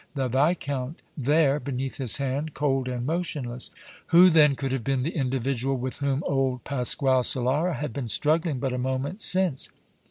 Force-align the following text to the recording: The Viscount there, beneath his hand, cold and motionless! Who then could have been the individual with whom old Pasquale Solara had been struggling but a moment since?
The 0.15 0.29
Viscount 0.29 0.99
there, 1.15 1.59
beneath 1.59 1.97
his 1.97 2.17
hand, 2.17 2.55
cold 2.55 2.87
and 2.87 3.05
motionless! 3.05 3.69
Who 4.07 4.31
then 4.31 4.55
could 4.55 4.71
have 4.71 4.83
been 4.83 5.03
the 5.03 5.15
individual 5.15 5.77
with 5.77 5.97
whom 5.97 6.23
old 6.25 6.63
Pasquale 6.63 7.21
Solara 7.21 7.75
had 7.75 7.93
been 7.93 8.07
struggling 8.07 8.57
but 8.57 8.73
a 8.73 8.79
moment 8.79 9.21
since? 9.21 9.69